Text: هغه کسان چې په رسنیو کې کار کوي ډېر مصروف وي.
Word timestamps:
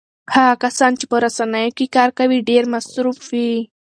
هغه 0.35 0.55
کسان 0.63 0.91
چې 0.99 1.05
په 1.11 1.17
رسنیو 1.25 1.75
کې 1.77 1.85
کار 1.95 2.09
کوي 2.19 2.37
ډېر 2.49 2.63
مصروف 2.73 3.19
وي. 3.31 3.51